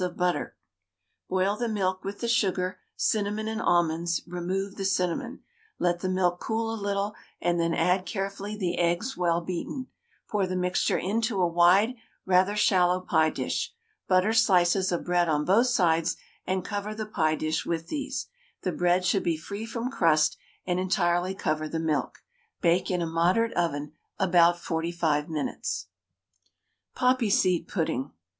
[0.01, 0.55] of butter.
[1.29, 5.43] Boil the milk with the sugar, cinnamon, and almonds; remove the cinnamon,
[5.77, 9.85] let the milk cool a little, and then add carefully the eggs well beaten.
[10.27, 11.93] Pour the mixture into a wide,
[12.25, 13.75] rather shallow pie dish.
[14.07, 18.25] Butter slices of bread on both sides, and cover the pie dish with these;
[18.63, 22.23] the bread should be free from crust, and entirely cover the milk.
[22.59, 25.89] Bake in a moderate oven about 45 minutes.
[26.95, 28.11] POPPY SEED PUDDING.